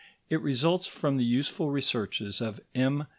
[0.31, 3.05] It results from the useful researches of M.